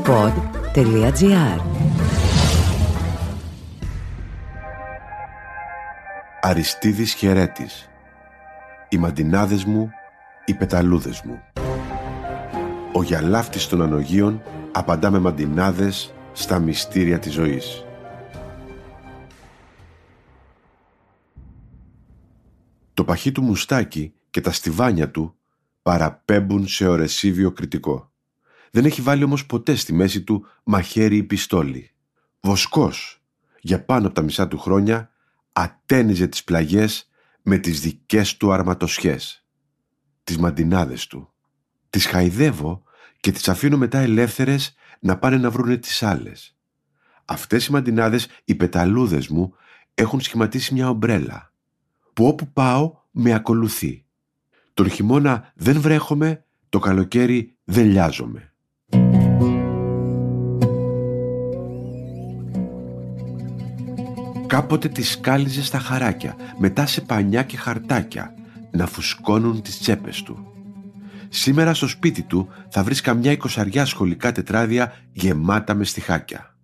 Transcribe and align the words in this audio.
pod.gr 0.00 1.60
Αριστίδης 6.40 7.14
Χαιρέτης 7.14 7.88
Οι 8.88 8.98
μαντινάδες 8.98 9.64
μου, 9.64 9.90
οι 10.44 10.54
πεταλούδες 10.54 11.22
μου 11.22 11.42
Ο 12.92 13.02
γιαλάφτης 13.02 13.66
των 13.66 13.82
ανογείων 13.82 14.42
απαντά 14.72 15.10
με 15.10 15.18
μαντινάδες 15.18 16.14
στα 16.32 16.58
μυστήρια 16.58 17.18
της 17.18 17.32
ζωής. 17.32 17.84
Το 22.94 23.04
παχύ 23.04 23.32
του 23.32 23.42
μουστάκι 23.42 24.12
και 24.30 24.40
τα 24.40 24.52
στιβάνια 24.52 25.10
του 25.10 25.36
παραπέμπουν 25.82 26.68
σε 26.68 26.86
ορεσίβιο 26.86 27.52
κριτικό. 27.52 28.11
Δεν 28.74 28.84
έχει 28.84 29.02
βάλει 29.02 29.24
όμως 29.24 29.46
ποτέ 29.46 29.74
στη 29.74 29.92
μέση 29.92 30.22
του 30.22 30.46
μαχαίρι 30.64 31.16
ή 31.16 31.22
πιστόλι. 31.22 31.90
Βοσκός, 32.40 33.22
για 33.60 33.84
πάνω 33.84 34.06
από 34.06 34.14
τα 34.14 34.22
μισά 34.22 34.48
του 34.48 34.58
χρόνια, 34.58 35.10
ατένιζε 35.52 36.26
τις 36.26 36.44
πλαγιές 36.44 37.10
με 37.42 37.58
τις 37.58 37.80
δικές 37.80 38.36
του 38.36 38.52
αρματοσχές. 38.52 39.46
Τις 40.24 40.38
μαντινάδες 40.38 41.06
του. 41.06 41.32
Τις 41.90 42.06
χαϊδεύω 42.06 42.82
και 43.20 43.32
τις 43.32 43.48
αφήνω 43.48 43.76
μετά 43.76 43.98
ελεύθερες 43.98 44.74
να 45.00 45.18
πάνε 45.18 45.36
να 45.36 45.50
βρούνε 45.50 45.76
τις 45.76 46.02
άλλες. 46.02 46.56
Αυτές 47.24 47.66
οι 47.66 47.72
μαντινάδες, 47.72 48.28
οι 48.44 48.54
πεταλούδες 48.54 49.28
μου, 49.28 49.54
έχουν 49.94 50.20
σχηματίσει 50.20 50.74
μια 50.74 50.88
ομπρέλα, 50.88 51.52
που 52.12 52.26
όπου 52.26 52.52
πάω 52.52 53.00
με 53.10 53.32
ακολουθεί. 53.32 54.04
Τον 54.74 54.90
χειμώνα 54.90 55.52
δεν 55.54 55.80
βρέχομαι, 55.80 56.44
το 56.68 56.78
καλοκαίρι 56.78 57.56
δεν 57.64 57.86
λιάζομαι. 57.86 58.51
Κάποτε 64.52 64.88
τις 64.88 65.10
σκάλιζε 65.10 65.62
στα 65.62 65.78
χαράκια, 65.78 66.36
μετά 66.58 66.86
σε 66.86 67.00
πανιά 67.00 67.42
και 67.42 67.56
χαρτάκια, 67.56 68.34
να 68.70 68.86
φουσκώνουν 68.86 69.62
τις 69.62 69.78
τσέπες 69.78 70.22
του. 70.22 70.52
Σήμερα 71.28 71.74
στο 71.74 71.88
σπίτι 71.88 72.22
του 72.22 72.48
θα 72.70 72.82
βρεις 72.82 73.00
καμιά 73.00 73.30
εικοσαριά 73.30 73.84
σχολικά 73.84 74.32
τετράδια 74.32 74.96
γεμάτα 75.12 75.74
με 75.74 75.84
στιχάκια. 75.84 76.56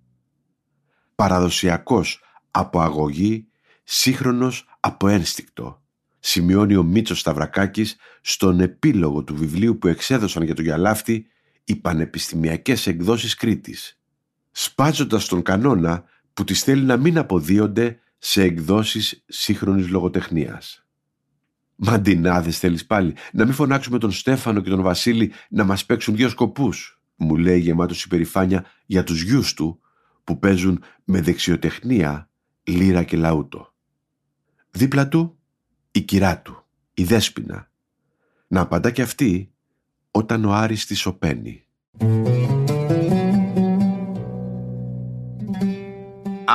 Παραδοσιακός 1.14 2.20
από 2.50 2.80
αγωγή, 2.80 3.46
σύγχρονος 3.84 4.66
από 4.80 5.08
ένστικτο. 5.08 5.82
Σημειώνει 6.18 6.76
ο 6.76 6.82
Μίτσος 6.82 7.20
Σταυρακάκης 7.20 7.96
στον 8.20 8.60
επίλογο 8.60 9.24
του 9.24 9.36
βιβλίου 9.36 9.78
που 9.78 9.88
εξέδωσαν 9.88 10.42
για 10.42 10.54
τον 10.54 10.64
Γιαλάφτη 10.64 11.26
οι 11.64 11.76
πανεπιστημιακές 11.76 12.86
εκδόσεις 12.86 13.34
Κρήτης. 13.34 14.00
Σπάζοντας 14.50 15.26
τον 15.26 15.42
κανόνα 15.42 16.04
που 16.38 16.44
τις 16.44 16.62
θέλει 16.62 16.82
να 16.82 16.96
μην 16.96 17.18
αποδίονται 17.18 17.98
σε 18.18 18.42
εκδόσεις 18.42 19.24
σύγχρονης 19.26 19.88
λογοτεχνίας. 19.88 20.86
Μαντινάδες 21.76 22.58
θέλεις 22.58 22.86
πάλι, 22.86 23.14
να 23.32 23.44
μην 23.44 23.54
φωνάξουμε 23.54 23.98
τον 23.98 24.12
Στέφανο 24.12 24.60
και 24.60 24.70
τον 24.70 24.82
Βασίλη 24.82 25.32
να 25.48 25.64
μας 25.64 25.86
παίξουν 25.86 26.16
δύο 26.16 26.28
σκοπούς, 26.28 27.00
μου 27.16 27.36
λέει 27.36 27.58
γεμάτος 27.58 28.04
υπερηφάνεια 28.04 28.64
για 28.86 29.04
τους 29.04 29.22
γιους 29.22 29.54
του 29.54 29.80
που 30.24 30.38
παίζουν 30.38 30.82
με 31.04 31.20
δεξιοτεχνία 31.20 32.30
λύρα 32.62 33.02
και 33.02 33.16
λαούτο. 33.16 33.74
Δίπλα 34.70 35.08
του 35.08 35.38
η 35.90 36.00
κυρά 36.00 36.40
του, 36.40 36.64
η 36.94 37.04
Δέσποινα. 37.04 37.70
Να 38.46 38.60
απαντά 38.60 38.90
και 38.90 39.02
αυτή 39.02 39.52
όταν 40.10 40.44
ο 40.44 40.52
Άρης 40.52 40.86
τη 40.86 40.94
σωπαίνει. 40.94 41.64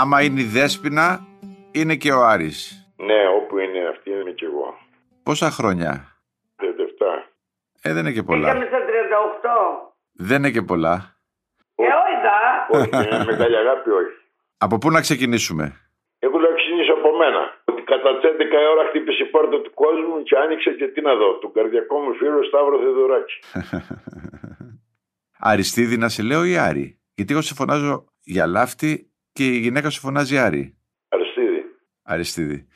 Άμα 0.02 0.23
είναι 0.23 0.41
η 0.41 0.44
Δέσποινα, 0.44 1.08
είναι 1.72 1.95
και 1.95 2.11
ο 2.11 2.22
Άρης. 2.23 2.58
Ναι, 2.97 3.22
όπου 3.38 3.58
είναι 3.58 3.88
αυτή 3.91 4.09
είμαι 4.09 4.31
κι 4.31 4.45
εγώ. 4.45 4.77
Πόσα 5.23 5.49
χρόνια; 5.49 5.92
37. 6.61 6.65
Ε, 7.81 7.93
δεν 7.93 8.02
είναι 8.05 8.11
και 8.11 8.23
πολλά. 8.23 8.48
Είχαμε 8.48 8.65
στα 8.65 8.77
38. 8.77 9.93
Δεν 10.14 10.37
είναι 10.37 10.52
και 10.52 10.61
πολλά. 10.61 10.95
Ε, 11.76 11.83
όχι 11.83 12.15
δα. 12.26 12.37
όχι, 12.80 13.17
με 13.17 13.26
μεγάλη 13.26 13.58
αγάπη 13.58 13.89
όχι. 13.89 14.17
Από 14.58 14.77
πού 14.77 14.92
να 14.92 15.02
ξεκινήσουμε; 15.02 15.65
Εγώ 16.20 16.37
λέω 16.39 16.55
ξεκινήσω 16.55 16.93
από 16.93 17.17
μένα. 17.17 17.42
Ότι 17.65 17.82
κατά 17.82 18.20
τις 18.20 18.30
11 18.30 18.39
η 18.39 18.67
ώρα 18.73 18.87
χτύπησε 18.89 19.23
η 19.23 19.26
πόρτα 19.26 19.61
του 19.61 19.73
κόσμου 19.73 20.23
και 20.23 20.36
άνοιξε 20.37 20.70
και 20.70 20.87
τι 20.87 21.02
να 21.02 21.15
δω. 21.15 21.37
Τον 21.37 21.52
καρδιακό 21.53 21.99
μου 21.99 22.14
φίλο 22.14 22.43
Σταύρο 22.43 22.77
Θεοδωράκη. 22.80 23.36
Αριστίδη 25.52 25.98
να 25.98 26.09
σε 26.09 26.23
λέω 26.23 26.43
ή 26.43 26.58
Άρη; 26.58 26.99
Γιατί 27.15 27.33
εγώ 27.33 27.42
σε 27.42 27.53
φωνάζω 27.53 28.05
για 28.23 28.45
λάφτη 28.48 29.13
και 29.33 29.48
η 29.48 29.58
γυναίκα 29.58 29.89
σου 29.89 29.99
φωνάζει 29.99 30.38
Άρη. 30.38 30.77
Αριστίδη. 31.10 31.64
Αριστίδη. 32.04 32.67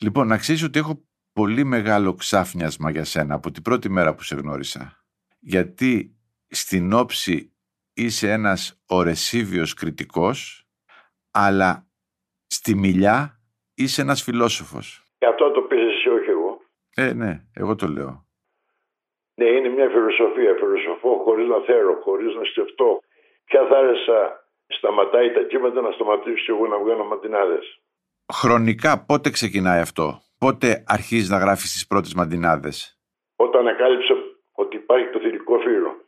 Λοιπόν, 0.00 0.26
να 0.26 0.36
ξέρεις 0.36 0.62
ότι 0.62 0.78
έχω 0.78 1.04
πολύ 1.32 1.64
μεγάλο 1.64 2.14
ξάφνιασμα 2.14 2.90
για 2.90 3.04
σένα 3.04 3.34
από 3.34 3.50
την 3.50 3.62
πρώτη 3.62 3.88
μέρα 3.90 4.14
που 4.14 4.22
σε 4.22 4.34
γνώρισα. 4.36 5.04
Γιατί 5.40 6.16
στην 6.48 6.92
όψη 6.92 7.52
είσαι 7.94 8.30
ένας 8.30 8.82
ορεσίβιος 8.88 9.74
κριτικός, 9.74 10.66
αλλά 11.30 11.86
στη 12.46 12.74
μιλιά 12.74 13.40
είσαι 13.74 14.00
ένας 14.02 14.22
φιλόσοφος. 14.22 15.02
Και 15.18 15.26
αυτό 15.26 15.50
το 15.50 15.60
πεις 15.60 15.78
εσύ 15.78 16.08
όχι 16.08 16.30
εγώ. 16.30 16.60
Ε, 16.94 17.12
ναι, 17.12 17.46
εγώ 17.54 17.74
το 17.74 17.86
λέω. 17.86 18.26
Ναι, 19.34 19.46
είναι 19.46 19.68
μια 19.68 19.88
φιλοσοφία. 19.88 20.54
Φιλοσοφώ 20.54 21.22
χωρίς 21.24 21.48
να 21.48 21.60
θέλω, 21.60 22.00
χωρίς 22.02 22.34
να 22.34 22.44
σκεφτώ. 22.44 23.00
Ποια 23.44 23.66
θα 23.66 23.78
άρεσα 23.78 24.45
σταματάει 24.66 25.32
τα 25.32 25.42
κύματα 25.42 25.80
να 25.80 25.90
σταματήσω 25.90 26.54
εγώ 26.54 26.66
να 26.66 26.78
βγαίνω 26.78 27.04
μαντινάδες. 27.04 27.80
Χρονικά 28.32 29.04
πότε 29.06 29.30
ξεκινάει 29.30 29.80
αυτό; 29.80 30.20
Πότε 30.38 30.84
αρχίζεις 30.86 31.30
να 31.30 31.38
γράφεις 31.38 31.72
τις 31.72 31.86
πρώτες 31.86 32.14
μαντινάδες; 32.14 32.98
Όταν 33.36 33.60
ανακάλυψα 33.60 34.14
ότι 34.52 34.76
υπάρχει 34.76 35.10
το 35.10 35.18
θηλυκό 35.18 35.58
φύλλο. 35.58 36.04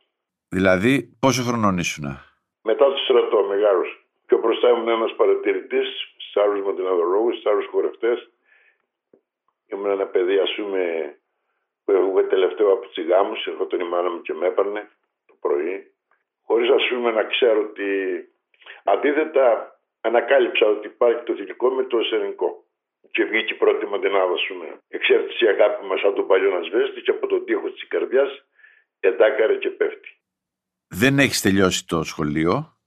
Δηλαδή 0.48 1.16
πόσο 1.20 1.42
χρονών 1.42 1.78
ήσουνα. 1.78 2.24
Μετά 2.62 2.84
το 2.84 2.97
στρατό, 3.04 3.42
μεγάλος. 3.42 3.88
Πιο 4.26 4.38
μπροστά 4.38 4.68
ήμουν 4.68 4.88
ένας 4.88 5.14
παρατηρητής 5.16 5.88
στους 6.12 6.36
άλλους 6.42 6.64
μαντιναδολόγους, 6.66 7.34
στους 7.34 7.50
άλλους 7.50 7.66
χορευτές. 7.66 8.30
Ήμουν 9.66 9.91
ένα 9.91 10.06
παιδί, 10.06 10.38
ας 10.38 10.54
πούμε, 10.56 10.80
που 11.84 11.92
εγώ 11.92 12.26
τελευταίο 12.26 12.72
από 12.72 12.88
τι 12.88 13.02
γάμου, 13.02 13.32
ερχόταν 13.47 13.80
η 13.80 13.88
μάνα 13.88 14.10
μου 14.10 14.20
και 14.20 14.34
με 14.34 14.47
έπαιρνε 14.47 14.88
το 15.26 15.34
πρωί. 15.41 15.92
Χωρίς 16.47 16.70
ας 16.70 16.84
πούμε 16.88 17.10
να 17.10 17.24
ξέρω 17.24 17.60
ότι 17.60 17.88
αντίθετα 18.84 19.44
ανακάλυψα 20.00 20.66
ότι 20.66 20.86
υπάρχει 20.86 21.22
το 21.22 21.34
θηλυκό 21.34 21.69
με 21.70 21.84
το 21.84 21.98
εσωτερικό. 21.98 22.62
Και 23.10 23.24
βγήκε 23.24 23.54
η 23.54 23.56
πρώτη 23.56 23.86
μαντινάδα, 23.86 24.32
ας 24.32 24.44
πούμε. 24.48 24.66
Εξέρχεται 24.88 25.44
η 25.44 25.48
αγάπη 25.48 25.86
μας 25.86 26.00
σαν 26.00 26.14
τον 26.14 26.26
παλιό 26.26 26.50
να 26.50 26.62
σβέστη 26.62 27.00
και 27.00 27.10
από 27.10 27.26
τον 27.26 27.44
τοίχο 27.44 27.70
της 27.70 27.88
καρδιάς 27.88 28.30
εντάκαρε 29.00 29.54
και 29.54 29.68
πέφτει. 29.68 30.08
Δεν 30.88 31.18
έχεις 31.18 31.41
τελειώσει 31.41 31.86
το 31.86 32.02
σχολείο; 32.02 32.78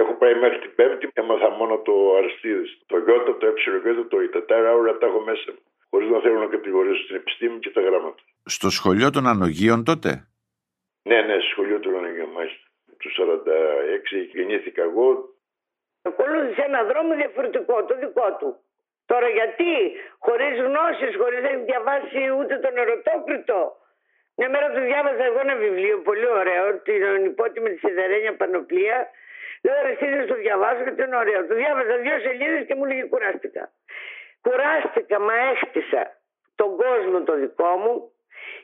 Έχω 0.00 0.14
πάει 0.14 0.34
μέχρι 0.34 0.58
την 0.58 0.74
Πέμπτη, 0.74 1.08
έμαθα 1.12 1.50
μόνο 1.50 1.78
το 1.78 1.92
Αριστίδη. 2.18 2.66
Το 2.86 2.98
Γιώτα, 2.98 3.36
το 3.36 3.46
Ε, 3.46 4.04
το 4.08 4.20
Ιτατάρα, 4.20 4.72
όλα 4.72 4.98
τα 4.98 5.06
έχω 5.06 5.20
μέσα 5.20 5.52
μου. 5.52 5.62
Χωρίς 5.90 6.08
να 6.10 6.20
θέλω 6.20 6.38
να 6.38 6.46
κατηγορήσω 6.46 7.06
την 7.06 7.16
επιστήμη 7.16 7.58
και 7.58 7.70
τα 7.70 7.80
γράμματα. 7.80 8.22
Στο 8.44 8.70
σχολείο 8.70 9.10
των 9.10 9.26
Ανογείων 9.26 9.84
τότε; 9.84 10.28
Ναι, 11.02 11.20
ναι, 11.22 11.36
στο 11.38 11.48
σχολείο 11.50 11.80
των 11.80 11.96
Ανογείων, 11.96 12.28
μάλιστα. 12.28 12.65
Του 13.06 13.12
46 14.12 14.34
γεννήθηκα 14.34 14.82
εγώ. 14.82 15.34
Ακολούθησε 16.02 16.62
ένα 16.62 16.84
δρόμο 16.84 17.14
διαφορετικό, 17.14 17.84
το 17.84 17.94
δικό 17.98 18.36
του. 18.38 18.60
Τώρα 19.06 19.28
γιατί, 19.28 19.72
χωρίς 20.18 20.60
γνώσεις, 20.60 21.16
χωρίς 21.16 21.42
να 21.42 21.48
έχει 21.48 21.64
διαβάσει 21.70 22.20
ούτε 22.38 22.58
τον 22.58 22.76
ερωτόκριτο. 22.76 23.76
Μια 24.36 24.48
μέρα 24.50 24.70
του 24.70 24.80
διάβαζα 24.80 25.24
εγώ 25.24 25.38
ένα 25.40 25.56
βιβλίο 25.56 25.98
πολύ 25.98 26.26
ωραίο, 26.26 26.80
την 26.80 27.24
υπότιμη 27.24 27.70
της 27.70 27.80
Σιδερένια 27.80 28.36
Πανοπλία, 28.36 29.10
Λέω 29.62 29.78
Αριστίδη, 29.78 30.26
το 30.26 30.34
διαβάζω 30.34 30.82
γιατί 30.82 31.02
είναι 31.02 31.16
ωραίο. 31.16 31.46
Το 31.46 31.54
διάβαζα 31.54 31.96
δύο 31.96 32.18
σελίδες 32.18 32.66
και 32.66 32.74
μου 32.74 32.84
λέγει 32.84 33.08
κουράστηκα. 33.08 33.72
Κουράστηκα, 34.42 35.18
μα 35.20 35.34
έχτισα 35.34 36.02
τον 36.54 36.76
κόσμο 36.76 37.22
το 37.22 37.34
δικό 37.34 37.76
μου, 37.76 38.12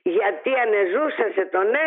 γιατί 0.02 0.50
αν 0.54 0.70
ζούσα 0.92 1.30
σε 1.34 1.44
το 1.46 1.62
ναι, 1.62 1.86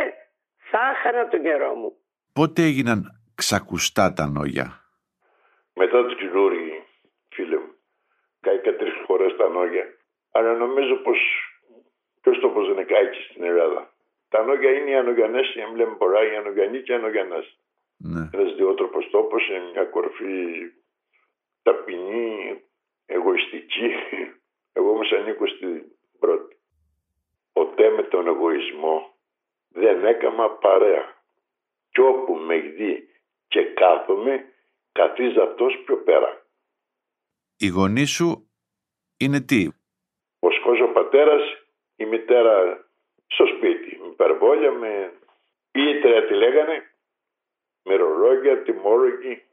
θα 0.71 0.79
έχανα 0.95 1.27
τον 1.27 1.41
καιρό 1.41 1.73
μου. 1.75 1.97
Πότε 2.39 2.61
έγιναν 2.61 3.21
ξακουστά 3.35 4.13
τα 4.13 4.25
νόγια; 4.27 4.67
Μετά 5.73 6.05
το 6.05 6.13
καινούργι, 6.15 6.83
φίλε 7.29 7.57
μου. 7.57 7.73
Κάηκα 8.39 8.75
τρεις 8.75 8.93
φορές 9.05 9.35
τα 9.35 9.49
νόγια. 9.49 9.85
Αλλά 10.31 10.53
νομίζω 10.53 10.95
πως 10.95 11.17
ποιο 12.21 12.39
τόπο 12.39 12.61
δεν 12.61 12.71
είναι 12.71 12.83
κάηκε 12.83 13.19
στην 13.29 13.43
Ελλάδα. 13.43 13.93
Τα 14.29 14.43
νόγια 14.43 14.71
είναι 14.71 14.89
οι 14.89 14.95
ανογιανέ, 14.95 15.39
οι 15.39 15.75
λέμε 15.75 15.95
πολλά, 15.95 16.31
οι 16.31 16.35
ανογιανοί 16.35 16.81
και 16.81 16.91
οι 16.91 16.95
ανογιανέ. 16.95 17.41
Ναι. 17.97 18.29
Ένας 18.33 18.55
διότροπος 18.55 19.09
τόπος 19.09 19.43
σε 19.43 19.69
μια 19.71 19.83
κορφή 19.83 20.71
ταπεινή, 21.63 22.61
εγωιστική. 23.05 23.91
Εγώ 24.77 24.89
όμως 24.89 25.11
ανήκω 25.11 25.47
στην 25.47 25.83
πρώτη. 26.19 26.55
Ποτέ 27.53 27.89
με 27.89 28.03
τον 28.03 28.27
εγωισμό 28.27 29.15
δεν 29.69 30.05
έκαμα 30.05 30.49
παρέα. 30.49 31.14
Κι 31.95 32.01
όπου 32.01 32.33
με 32.33 32.57
δει 32.59 33.09
κάθομαι, 33.73 34.53
καθίζει 34.91 35.39
αυτός 35.39 35.81
πιο 35.85 35.97
πέρα. 35.97 36.45
Η 37.57 37.67
γονή 37.67 38.05
σου 38.05 38.49
είναι 39.17 39.41
τι; 39.41 39.67
Ο 40.39 40.51
σκός 40.51 40.81
ο 40.81 40.87
πατέρας, 40.87 41.41
η 41.95 42.05
μητέρα 42.05 42.85
στο 43.27 43.45
σπίτι. 43.45 43.97
Με 44.01 44.07
υπερβόλια, 44.07 44.71
με 44.71 45.13
ήτρια 45.71 46.27
τη 46.27 46.33
λέγανε, 46.33 46.95
με 47.83 47.95
ρολόγια, 47.95 48.63
τιμόλογοι, 48.63 49.43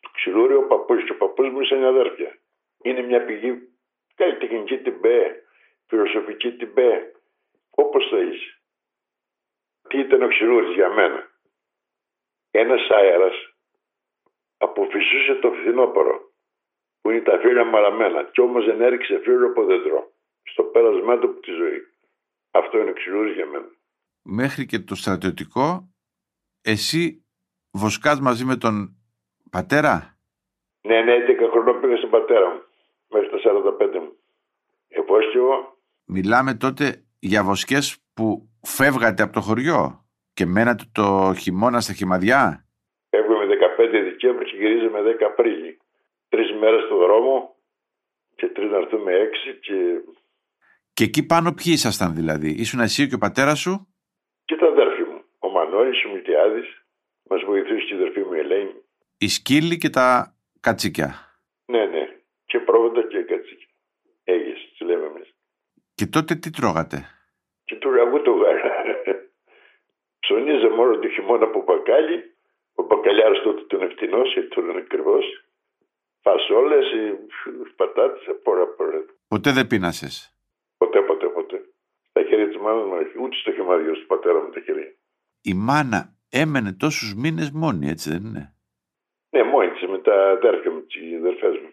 το 0.00 0.10
ξυλούρι, 0.12 0.54
ο 0.54 0.66
παππούς 0.66 1.04
και 1.04 1.12
ο 1.12 1.16
παππούς 1.16 1.48
μου 1.48 1.60
είναι 1.60 1.86
αδέρφια. 1.86 2.38
Είναι 2.82 3.02
μια 3.02 3.24
πηγή 3.24 3.68
καλλιτεχνική 4.14 4.78
την 4.78 5.00
ΠΕ, 5.00 5.42
φιλοσοφική 5.86 6.56
την 6.56 6.74
ΠΕ, 6.74 7.12
όπως 7.70 8.08
θέλεις. 8.08 8.60
Τι 9.88 9.98
ήταν 9.98 10.22
ο 10.22 10.28
ξυλούρης 10.28 10.74
για 10.74 10.88
μένα; 10.88 11.35
Ένας 12.62 12.88
αέρας 12.90 13.36
αποφυσούσε 14.56 15.34
το 15.42 15.50
φθινόπωρο 15.52 16.16
που 17.00 17.10
είναι 17.10 17.20
τα 17.20 17.38
φύλλα 17.38 17.64
μαραμένα 17.64 18.24
κι 18.24 18.40
όμως 18.40 18.64
δεν 18.64 18.80
έριξε 18.80 19.20
φύλλο 19.24 19.46
από 19.46 19.64
δέντρο 19.64 20.12
στο 20.42 20.62
πέρασμά 20.62 21.18
του 21.18 21.28
από 21.28 21.40
τη 21.40 21.50
ζωή. 21.50 21.80
Αυτό 22.50 22.78
είναι 22.78 22.92
ξυλούρης 22.92 23.34
για 23.34 23.46
μένα. 23.46 23.68
Μέχρι 24.22 24.66
και 24.66 24.78
το 24.78 24.94
στρατιωτικό, 24.94 25.94
εσύ 26.62 27.26
βοσκάς 27.70 28.20
μαζί 28.20 28.44
με 28.44 28.56
τον 28.56 28.96
πατέρα; 29.50 30.18
Ναι, 30.80 31.00
ναι, 31.02 31.12
11 31.12 31.50
χρονών 31.50 31.80
πήγα 31.80 31.96
στον 31.96 32.10
πατέρα 32.10 32.48
μου 32.50 32.62
μέχρι 33.08 33.28
τα 33.30 33.38
45 33.38 33.98
μου. 34.00 34.16
εγώ. 35.34 35.78
Μιλάμε 36.04 36.54
τότε 36.54 37.04
για 37.18 37.42
βοσκές 37.44 37.98
που 38.14 38.48
φεύγατε 38.62 39.22
από 39.22 39.32
το 39.32 39.40
χωριό; 39.40 40.05
Και 40.36 40.46
μένατε 40.46 40.84
το 40.92 41.34
χειμώνα 41.40 41.80
στα 41.80 41.92
χυμαδιά. 41.92 42.66
Φεύγουμε 43.10 43.44
15 43.78 43.88
Δεκέμβρη 43.90 44.44
και 44.44 44.56
γυρίζουμε 44.56 45.00
10 45.00 45.22
Απρίλη. 45.30 45.78
Τρεις 46.28 46.52
μέρες 46.52 46.82
στο 46.84 46.96
δρόμο 46.96 47.56
και 48.34 48.46
τρεις 48.46 48.70
να 48.70 48.76
έρθουμε 48.76 49.12
έξι 49.12 49.58
και... 49.60 49.74
Και 50.92 51.04
εκεί 51.04 51.26
πάνω 51.26 51.52
ποιοι 51.52 51.72
ήσασταν 51.76 52.14
δηλαδή, 52.14 52.50
ήσουν 52.50 52.80
εσύ 52.80 53.08
και 53.08 53.14
ο 53.14 53.18
πατέρας 53.18 53.58
σου; 53.58 53.88
Και 54.44 54.56
τα 54.56 54.66
αδέρφη 54.66 55.02
μου. 55.02 55.20
Ο 55.38 55.48
Μανώλης, 55.48 56.04
ο 56.04 56.08
Μιλτιάδης, 56.08 56.68
μας 57.30 57.42
βοηθούσε 57.44 57.84
και 57.86 57.94
η 57.94 57.96
αδερφή 57.96 58.20
μου 58.20 58.32
η 58.32 58.38
Ελένη. 58.38 58.74
Η 59.18 59.28
σκύλη 59.28 59.76
και 59.76 59.90
τα 59.90 60.36
κατσίκια. 60.60 61.08
Ναι, 61.64 61.84
ναι. 61.84 62.04
Και 62.46 62.58
πρόβατα 62.58 63.02
και 63.08 63.22
κατσίκια. 63.22 63.68
Έγιες, 64.24 64.58
τις 64.70 64.80
λέμε 64.80 65.06
εμείς. 65.06 65.34
Και 65.94 66.06
τότε 66.06 66.34
τι 66.34 66.50
τρώγατε; 66.50 66.98
Και 67.64 67.76
του 67.76 67.90
ραγού 67.90 68.22
το 68.22 68.32
γάλα. 68.32 68.64
Ψωνίζαμε 70.26 70.74
μόνο 70.74 70.98
το 70.98 71.08
χειμώνα 71.08 71.44
από 71.44 71.62
μπακάλι. 71.62 72.16
Ο 72.74 72.82
μπακαλιάρος 72.82 73.42
τότε 73.42 73.62
τον 73.62 73.82
ευθυνός, 73.82 74.32
γιατί 74.32 74.48
τον 74.48 74.68
είναι 74.68 74.78
ακριβώς. 74.78 75.24
Φασόλες, 76.22 76.86
πατάτες, 77.76 78.40
πολλά 78.42 78.66
πολλά. 78.66 79.04
Ποτέ 79.28 79.50
δεν 79.52 79.66
πίνασες; 79.66 80.14
Ποτέ, 80.78 81.00
ποτέ, 81.02 81.26
ποτέ. 81.26 81.58
Στα 82.08 82.22
χέρια 82.22 82.46
της 82.46 82.56
μάνας 82.56 82.84
μου, 82.84 83.22
ούτε 83.22 83.36
στο 83.36 83.52
χυμάδιό 83.52 83.92
του 83.92 84.06
πατέρα 84.06 84.42
μου 84.42 84.50
τα 84.50 84.60
χέρια. 84.60 84.94
Η 85.42 85.54
μάνα 85.54 86.00
έμενε 86.30 86.72
τόσους 86.72 87.14
μήνες 87.14 87.50
μόνη, 87.50 87.88
έτσι 87.88 88.10
δεν 88.10 88.22
είναι; 88.24 88.54
Ναι, 89.30 89.42
μόνη 89.42 89.70
της, 89.70 89.82
με 89.88 89.98
τα 89.98 90.30
αδέρφια 90.30 90.70
μου, 90.70 90.80
τις 90.80 91.16
αδερφές 91.16 91.54
μου. 91.62 91.70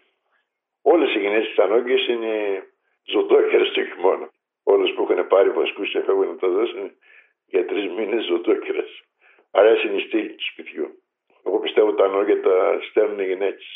Όλες 0.82 1.16
οι 1.16 1.20
γενναίες 1.20 1.48
της 1.48 1.60
ανόγκες 1.60 2.08
είναι 2.08 2.34
ζωντόκερες 3.04 3.72
το 3.72 3.84
χειμώνα. 3.86 4.30
Όλες 4.64 4.94
που 4.94 5.02
είχαν 5.04 5.28
πάρει 5.28 5.50
βασκούς 5.50 5.92
και 5.92 6.02
φεύγουν 6.02 6.28
να 6.28 6.36
τα 6.36 6.48
δώσουν 6.48 6.92
για 7.54 7.66
τρεις 7.66 7.86
μήνες 7.98 8.24
ζωντόκερες. 8.26 8.92
Άρα 9.52 9.72
είναι 9.84 10.00
η 10.02 10.06
στήλη 10.08 10.34
του 10.36 10.46
σπιτιού. 10.52 10.88
Εγώ 11.46 11.58
πιστεύω 11.60 11.94
τα 11.94 12.06
ανώγκια 12.06 12.42
τα 12.42 12.56
στέλνουν 12.90 13.20
οι 13.20 13.26
γυναίκες. 13.32 13.70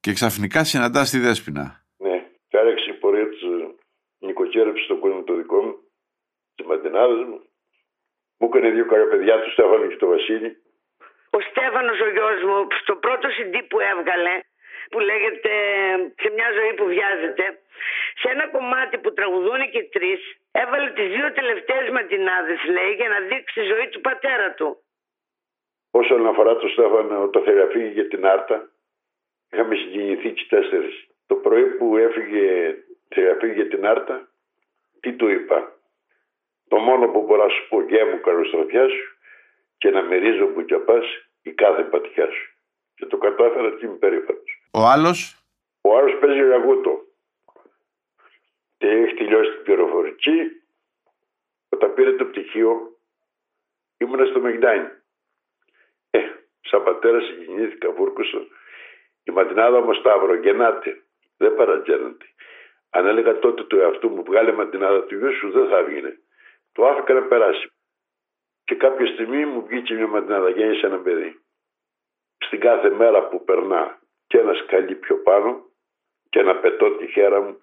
Και 0.00 0.12
ξαφνικά 0.18 0.60
συναντά 0.64 1.02
τη 1.10 1.18
Δέσποινα. 1.24 1.66
Ναι, 2.04 2.16
κάρεξε 2.52 2.90
η 2.90 2.96
πορεία 3.02 3.28
του 3.28 3.50
νοικοκύρεψε 4.26 4.82
στο 4.84 4.96
κόσμο 5.02 5.22
το 5.22 5.34
δικό 5.40 5.58
μου, 5.64 5.74
τι 6.54 6.62
μαντινάδε 6.66 7.24
μου. 7.30 7.38
Μου 8.38 8.48
έκανε 8.48 8.68
δύο 8.76 8.86
καλά 8.86 9.06
παιδιά, 9.12 9.34
του 9.42 9.50
Στέφανο 9.50 9.86
και 9.86 10.00
το 10.02 10.06
Βασίλη. 10.14 10.50
Ο 11.36 11.40
Στέφανος 11.50 11.98
ο 12.06 12.08
γιος 12.14 12.40
μου, 12.48 12.58
στο 12.82 12.94
πρώτο 13.04 13.26
CD 13.36 13.54
που 13.70 13.78
έβγαλε, 13.92 14.34
που 14.90 14.98
λέγεται 15.10 15.52
Σε 16.22 16.28
μια 16.36 16.48
ζωή 16.58 16.72
που 16.78 16.86
βιάζεται, 16.92 17.44
σε 18.20 18.28
ένα 18.34 18.48
κομμάτι 18.48 18.98
που 18.98 19.12
τραγουδούν 19.12 19.70
και 19.70 19.82
τρεις, 19.94 20.20
έβαλε 20.52 20.90
τις 20.90 21.08
δύο 21.14 21.32
τελευταίες 21.32 21.90
ματινάδε, 21.90 22.54
λέει, 22.76 22.92
για 23.00 23.08
να 23.08 23.18
δείξει 23.20 23.60
τη 23.60 23.64
ζωή 23.72 23.88
του 23.88 24.00
πατέρα 24.00 24.54
του. 24.54 24.68
Όσον 25.90 26.26
αφορά 26.26 26.56
το 26.56 26.68
Στέφανο, 26.68 27.28
το 27.28 27.40
θεραπεία 27.40 27.86
για 27.86 28.08
την 28.08 28.26
Άρτα, 28.26 28.70
Είχαμε 29.52 29.74
συγκινηθεί 29.74 30.32
και 30.32 30.46
τέσσερις. 30.48 31.06
Το 31.26 31.34
πρωί 31.34 31.64
που 31.64 31.96
έφυγε, 31.96 32.74
για 33.54 33.68
την 33.68 33.86
Άρτα, 33.86 34.28
τι 35.00 35.12
του 35.12 35.28
είπα; 35.28 35.72
Το 36.68 36.76
μόνο 36.76 37.08
που 37.08 37.22
μπορώ 37.22 37.42
να 37.42 37.48
σου 37.48 37.68
πω 37.68 37.82
γεια 37.82 38.06
μου 38.06 38.20
καλοστροφιά 38.20 38.88
σου 38.88 39.18
και 39.78 39.90
να 39.90 40.02
μυρίζω 40.02 40.46
που 40.46 40.64
και 40.64 40.76
πας 40.76 41.04
η 41.42 41.50
κάθε 41.52 41.82
πατιά 41.82 42.30
σου. 42.30 42.54
Και 42.94 43.06
το 43.06 43.16
κατάφερα 43.16 43.70
και 43.70 43.86
είμαι 43.86 43.94
περήφανος. 43.94 44.68
Ο 44.72 44.80
άλλος; 44.80 45.18
Ο 45.80 45.96
άλλος 45.96 46.18
παίζει 46.20 46.40
ραγούτο. 46.40 47.09
Και 48.80 48.88
έχει 48.88 49.14
τελειώσει 49.14 49.50
την 49.50 49.62
πληροφορική. 49.62 50.62
Όταν 51.68 51.94
πήρε 51.94 52.12
το 52.12 52.24
πτυχίο 52.24 52.96
ήμουνα 53.98 54.24
στο 54.24 54.40
Μεγντάνι. 54.40 54.88
Ε, 56.10 56.20
σαν 56.60 56.82
πατέρα 56.82 57.20
συγκινήθηκα, 57.20 57.90
βούρκουσα 57.90 58.38
η 59.24 59.30
ματινάδα 59.30 59.76
όμως 59.76 59.96
Σταύρο 59.96 60.34
γεννάται. 60.34 61.02
Δεν 61.36 61.54
παρατζένεται. 61.54 62.26
Αν 62.90 63.06
έλεγα 63.06 63.38
τότε 63.38 63.62
του 63.64 63.76
εαυτού 63.76 64.08
μου 64.08 64.22
βγάλε 64.22 64.52
ματινάδα 64.52 65.04
του 65.04 65.16
γιου 65.16 65.32
σου 65.34 65.50
δεν 65.50 65.68
θα 65.68 65.78
έβγαινε. 65.78 66.18
Το 66.72 66.86
άφηκα 66.86 67.14
να 67.14 67.22
περάσει. 67.22 67.72
Και 68.64 68.74
κάποια 68.74 69.06
στιγμή 69.06 69.46
μου 69.46 69.66
βγήκε 69.66 69.94
μια 69.94 70.06
ματινάδα, 70.06 70.50
γέννησε 70.50 70.86
ένα 70.86 70.98
παιδί. 70.98 71.40
Στην 72.44 72.60
κάθε 72.60 72.90
μέρα 72.90 73.28
που 73.28 73.44
περνά 73.44 73.98
και 74.26 74.38
ένα 74.38 74.54
σκαλί 74.54 74.94
πιο 74.94 75.16
πάνω 75.16 75.64
και 76.30 76.42
να 76.42 76.56
πετώ 76.56 76.90
τη 76.96 77.06
χέρα 77.06 77.40
μου, 77.40 77.62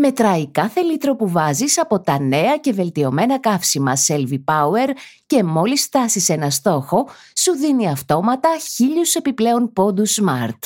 Μετράει 0.00 0.50
κάθε 0.50 0.80
λίτρο 0.80 1.16
που 1.16 1.28
βάζεις 1.28 1.78
από 1.78 2.00
τα 2.00 2.20
νέα 2.20 2.56
και 2.56 2.72
βελτιωμένα 2.72 3.40
καύσιμα 3.40 3.92
Selvi 4.06 4.44
Power 4.44 4.88
και 5.26 5.42
μόλις 5.42 5.82
φτάσεις 5.84 6.28
ένα 6.28 6.50
στόχο, 6.50 7.08
σου 7.36 7.52
δίνει 7.56 7.88
αυτόματα 7.90 8.48
χίλιους 8.74 9.14
επιπλέον 9.14 9.72
πόντους 9.72 10.20
Smart. 10.22 10.58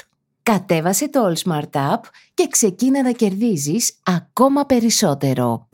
Κατέβασε 0.42 1.08
το 1.08 1.20
All 1.26 1.48
Smart 1.48 1.92
App 1.92 2.00
και 2.34 2.46
ξεκίνα 2.50 3.02
να 3.02 3.10
κερδίζεις 3.10 3.98
ακόμα 4.02 4.64
περισσότερο. 4.64 5.68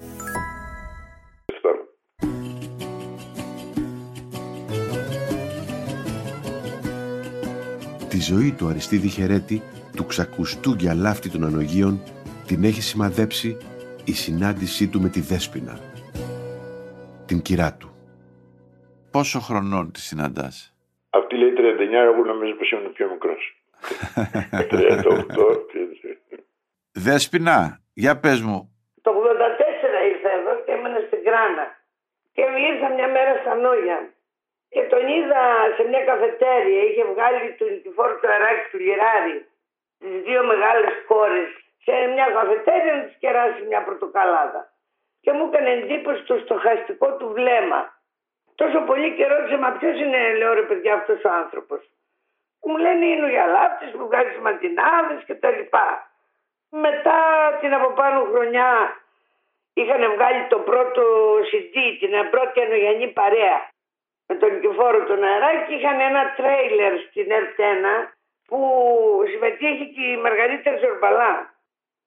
Τη 8.08 8.20
ζωή 8.20 8.52
του 8.52 8.68
Αριστίδη 8.68 9.08
Χερέτη, 9.08 9.62
του 9.96 10.06
ξακουστού 10.06 10.74
για 10.78 10.94
λάφτη 10.94 11.28
των 11.28 11.44
ανογείων, 11.44 12.02
την 12.52 12.64
έχει 12.70 12.82
σημαδέψει 12.92 13.48
η 14.12 14.14
συνάντησή 14.24 14.84
του 14.90 15.00
με 15.04 15.08
τη 15.14 15.20
Δέσποινα, 15.30 15.74
την 17.28 17.38
κυρά 17.46 17.70
του. 17.78 17.88
Πόσο 19.14 19.38
χρονών 19.46 19.84
τη 19.92 20.00
συναντάς; 20.08 20.56
Αυτή 21.18 21.34
λέει 21.40 21.52
39, 21.56 22.10
εγώ 22.10 22.22
νομίζω 22.32 22.54
πως 22.58 22.70
ήμουν 22.70 22.92
πιο 22.92 23.06
μικρός. 23.12 23.42
38. 24.70 25.62
Δέσποινα, 27.06 27.58
για 28.02 28.14
πες 28.22 28.38
μου. 28.46 28.58
Το 29.02 29.10
84 29.10 30.10
ήρθα 30.12 30.30
εδώ 30.38 30.52
και 30.64 30.72
έμενα 30.76 30.98
στην 31.06 31.20
Κράνα. 31.26 31.66
Και 32.34 32.42
ήρθα 32.70 32.88
μια 32.96 33.08
μέρα 33.16 33.32
στα 33.42 33.54
Νόγια. 33.62 33.98
Και 34.72 34.82
τον 34.92 35.04
είδα 35.14 35.42
σε 35.76 35.82
μια 35.90 36.02
καφετέρια. 36.10 36.80
Είχε 36.88 37.04
βγάλει 37.12 37.40
του 37.58 37.66
νικηφόρου 37.72 38.16
το 38.22 38.28
αεράκι 38.32 38.64
του 38.70 38.78
Λιράρι. 38.86 39.36
Τις 40.00 40.14
δύο 40.26 40.40
μεγάλες 40.50 40.94
κόρες 41.10 41.50
σε 41.84 41.92
μια 42.14 42.26
καφετέρια 42.36 42.94
να 42.94 43.02
της 43.02 43.16
κεράσει 43.18 43.62
μια 43.62 43.82
πορτοκαλάδα. 43.82 44.72
Και 45.20 45.32
μου 45.32 45.48
έκανε 45.52 45.70
εντύπωση 45.70 46.22
το 46.22 46.38
στοχαστικό 46.38 47.16
του 47.16 47.28
βλέμμα. 47.28 48.00
Τόσο 48.54 48.80
πολύ 48.80 49.14
και 49.16 49.26
ρώτησε, 49.26 49.56
μα 49.56 49.70
ποιος 49.70 50.00
είναι, 50.00 50.34
λέω 50.34 50.52
ρε 50.52 50.62
παιδιά, 50.62 50.94
αυτός 50.94 51.24
ο 51.24 51.30
άνθρωπος; 51.30 51.80
Μου 52.64 52.76
λένε 52.76 53.04
είναι 53.06 53.24
ο 53.24 53.28
Γιαλάπτης 53.28 53.90
που 53.90 54.06
βγάζει 54.06 54.38
μαντινάδες 54.38 55.24
και 55.26 55.34
τα 55.34 55.50
λοιπά. 55.50 56.10
Μετά 56.70 57.18
την 57.60 57.74
από 57.74 57.90
πάνω 57.92 58.24
χρονιά 58.24 58.96
είχαν 59.74 60.12
βγάλει 60.14 60.46
το 60.46 60.58
πρώτο 60.58 61.02
CD, 61.50 61.74
την 62.00 62.30
πρώτη 62.30 62.60
ενογενή 62.60 63.08
παρέα 63.08 63.68
με 64.26 64.34
τον 64.34 64.52
Νικηφόρο 64.52 65.04
τον 65.04 65.22
Αεράκη. 65.22 65.74
Είχαν 65.74 66.00
ένα 66.00 66.34
τρέιλερ 66.36 67.00
στην 67.00 67.26
ΕΡΤ1 67.30 68.12
που 68.46 68.58
συμμετείχε 69.30 69.84
και 69.84 70.02
η 70.02 70.16
Μαργαρίτα 70.16 70.76
Ζορμπαλά. 70.76 71.51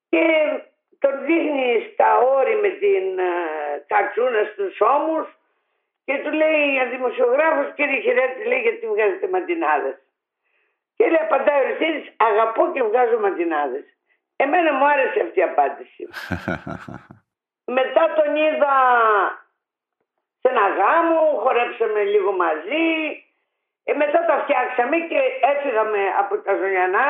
Και 0.09 0.23
τον 0.99 1.25
δείχνεις 1.25 1.93
στα 1.93 2.17
όρη 2.17 2.55
με 2.55 2.69
την 2.69 3.19
ε, 3.19 3.33
κατσούνα 3.87 4.43
στους 4.51 4.81
ώμους 4.81 5.27
και 6.05 6.15
του 6.23 6.31
λέει 6.31 6.79
ο 6.83 6.89
δημοσιογράφος 6.89 7.73
κύριε 7.75 7.99
Χαιρέτη 7.99 8.45
λέει 8.47 8.59
γιατί 8.59 8.87
βγάζετε 8.87 9.27
μαντινάδες. 9.27 9.97
Και 10.95 11.05
λέει 11.05 11.23
απαντάει 11.27 11.61
ο 11.61 11.65
Ρησίδης 11.67 12.13
αγαπώ 12.17 12.71
και 12.73 12.83
βγάζω 12.83 13.19
μαντινάδες. 13.19 13.85
Εμένα 14.35 14.73
μου 14.73 14.85
άρεσε 14.85 15.19
αυτή 15.21 15.39
η 15.39 15.43
απάντηση. 15.43 16.07
Μετά 17.77 18.13
τον 18.17 18.35
είδα 18.35 18.75
σε 20.39 20.47
ένα 20.49 20.67
γάμο, 20.77 21.19
χορέψαμε 21.43 22.03
λίγο 22.03 22.31
μαζί. 22.31 22.87
Ε, 23.83 23.93
μετά 23.93 24.25
τα 24.25 24.35
φτιάξαμε 24.43 24.97
και 24.97 25.19
έφυγαμε 25.51 25.99
από 26.19 26.37
τα 26.37 26.55
Ζωλιανά. 26.55 27.07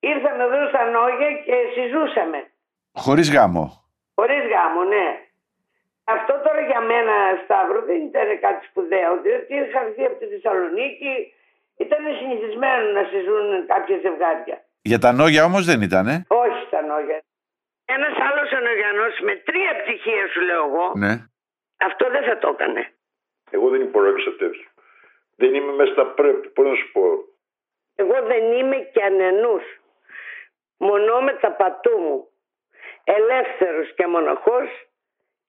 Ήρθαμε 0.00 0.42
εδώ 0.44 0.68
στα 0.68 0.82
Νόγια 0.94 1.30
και 1.46 1.56
συζούσαμε. 1.74 2.38
Χωρίς 3.04 3.32
γάμο. 3.34 3.64
Χωρίς 4.14 4.42
γάμο, 4.52 4.82
ναι. 4.84 5.06
Αυτό 6.04 6.32
τώρα 6.44 6.60
για 6.70 6.80
μένα, 6.80 7.14
Σταύρο, 7.44 7.80
δεν 7.84 8.00
ήταν 8.10 8.28
κάτι 8.40 8.66
σπουδαίο, 8.66 9.20
διότι 9.24 9.54
είχα 9.54 9.80
έρθει 9.86 10.04
από 10.04 10.16
τη 10.20 10.26
Θεσσαλονίκη, 10.26 11.14
ήταν 11.84 12.02
συνηθισμένο 12.18 12.84
να 12.98 13.02
συζούν 13.12 13.66
κάποια 13.66 13.96
ζευγάρια. 14.04 14.56
Για 14.82 14.98
τα 14.98 15.12
νόγια 15.12 15.44
όμως 15.44 15.64
δεν 15.64 15.80
ήτανε. 15.82 16.14
Όχι 16.28 16.60
στα 16.66 16.80
νόγια. 16.82 17.18
Ένας 17.84 18.14
άλλος 18.28 18.50
ενογιανό 18.60 19.06
με 19.28 19.34
τρία 19.48 19.72
πτυχία, 19.82 20.24
σου 20.32 20.40
λέω 20.40 20.64
εγώ, 20.66 20.92
Ναι. 21.02 21.12
αυτό 21.88 22.10
δεν 22.10 22.22
θα 22.28 22.38
το 22.38 22.48
έκανε. 22.48 22.92
Εγώ 23.50 23.68
δεν 23.68 23.80
υπολόγισα 23.80 24.30
τέτοιο. 24.36 24.68
Δεν 25.36 25.54
είμαι 25.54 25.72
μέσα 25.72 25.92
στα 25.92 26.06
πρέπει. 26.06 26.48
Πώς 26.48 26.66
να 26.68 26.74
σου 26.74 26.90
πω. 26.92 27.02
Εγώ 27.94 28.16
δεν 28.26 28.42
είμαι 28.52 28.76
και 28.92 29.02
ανενούς. 29.02 29.64
Μονό 30.82 31.20
με 31.20 31.32
τα 31.32 31.50
πατού 31.52 31.98
μου. 31.98 32.28
Ελεύθερος 33.04 33.94
και 33.94 34.06
μοναχός 34.06 34.68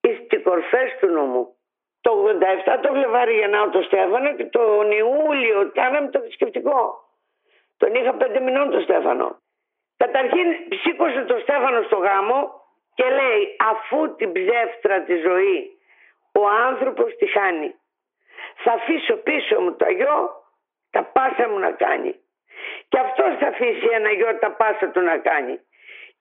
εις 0.00 0.26
τις 0.28 0.42
κορφές 0.42 0.96
του 1.00 1.06
νομού. 1.06 1.56
Το 2.00 2.10
87 2.12 2.78
το 2.82 2.92
Φλεβάρι 2.92 3.34
γεννάω 3.34 3.68
το 3.68 3.82
Στέφανο 3.82 4.34
και 4.34 4.44
τον 4.44 4.90
Ιούλιο 4.90 5.70
κάναμε 5.74 6.10
το 6.10 6.18
θρησκευτικό. 6.20 7.08
Τον 7.76 7.94
είχα 7.94 8.14
πέντε 8.14 8.40
μηνών 8.40 8.70
το 8.70 8.80
Στέφανο. 8.80 9.38
Καταρχήν 9.96 10.46
σήκωσε 10.82 11.24
το 11.24 11.38
Στέφανο 11.38 11.82
στο 11.82 11.96
γάμο 11.96 12.62
και 12.94 13.04
λέει 13.04 13.56
αφού 13.70 14.14
την 14.16 14.32
ψεύτρα 14.32 15.02
τη 15.02 15.16
ζωή 15.16 15.78
ο 16.32 16.48
άνθρωπος 16.48 17.16
τη 17.16 17.26
χάνει. 17.26 17.74
Θα 18.56 18.72
αφήσω 18.72 19.16
πίσω 19.16 19.60
μου 19.60 19.76
το 19.76 19.90
γιο 19.90 20.42
τα 20.90 21.02
πάσα 21.04 21.48
μου 21.48 21.58
να 21.58 21.70
κάνει. 21.70 22.21
Και 22.92 23.00
αυτός 23.06 23.30
θα 23.40 23.48
αφήσει 23.52 23.86
ένα 23.98 24.10
γιο 24.18 24.38
τα 24.44 24.50
πάσα 24.60 24.86
του 24.92 25.00
να 25.00 25.16
κάνει. 25.28 25.54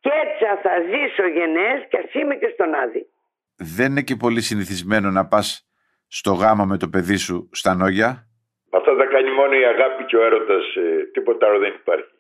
Και 0.04 0.12
έτσι 0.24 0.44
θα 0.66 0.74
ζήσω 0.92 1.26
γενναίες 1.38 1.80
και 1.90 1.98
ας 2.04 2.14
είμαι 2.14 2.36
και 2.36 2.50
στον 2.54 2.74
Άδη. 2.74 3.04
Δεν 3.76 3.92
είναι 3.92 4.02
και 4.02 4.16
πολύ 4.16 4.42
συνηθισμένο 4.42 5.10
να 5.12 5.28
πας 5.28 5.48
στο 6.08 6.32
γάμο 6.32 6.66
με 6.66 6.78
το 6.78 6.88
παιδί 6.90 7.18
σου 7.18 7.50
στα 7.52 7.74
νόγια; 7.76 8.10
Αυτά 8.78 8.96
τα 8.96 9.06
κάνει 9.06 9.32
μόνο 9.32 9.54
η 9.54 9.66
αγάπη 9.74 10.04
και 10.06 10.16
ο 10.18 10.24
έρωτας. 10.24 10.64
τίποτα 11.14 11.48
άλλο 11.48 11.60
δεν 11.60 11.74
υπάρχει. 11.82 12.16